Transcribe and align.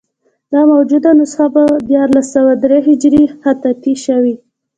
دا 0.51 0.61
موجوده 0.73 1.11
نسخه 1.19 1.45
په 1.55 1.63
دیارلس 1.89 2.27
سوه 2.35 2.51
درې 2.63 2.77
هجري 2.87 3.23
خطاطي 3.41 3.93
شوې. 4.05 4.35